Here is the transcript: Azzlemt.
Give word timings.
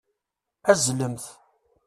Azzlemt. 0.71 1.25